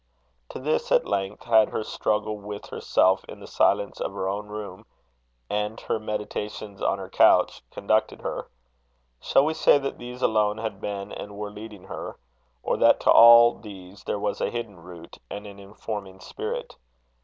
[0.49, 4.47] To this, at length, had her struggle with herself in the silence of her own
[4.47, 4.87] room,
[5.47, 8.47] and her meditations on her couch, conducted her.
[9.19, 12.17] Shall we say that these alone had been and were leading her?
[12.63, 16.77] Or that to all these there was a hidden root, and an informing spirit?